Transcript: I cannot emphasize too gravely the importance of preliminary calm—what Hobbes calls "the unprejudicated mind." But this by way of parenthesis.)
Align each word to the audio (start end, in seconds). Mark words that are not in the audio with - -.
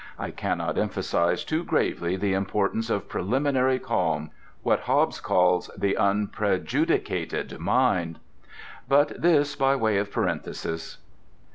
I 0.17 0.31
cannot 0.31 0.79
emphasize 0.79 1.43
too 1.45 1.63
gravely 1.63 2.15
the 2.15 2.33
importance 2.33 2.89
of 2.89 3.07
preliminary 3.07 3.77
calm—what 3.77 4.79
Hobbes 4.79 5.21
calls 5.21 5.69
"the 5.77 5.93
unprejudicated 5.95 7.59
mind." 7.59 8.17
But 8.89 9.21
this 9.21 9.55
by 9.55 9.75
way 9.75 9.99
of 9.99 10.11
parenthesis.) 10.11 10.97